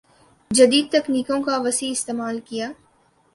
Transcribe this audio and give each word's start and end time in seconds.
جدید 0.51 0.85
تکنیکوں 0.91 1.41
کا 1.47 1.55
وسیع 1.65 1.91
استعمال 1.91 2.39
کِیا 2.47 2.67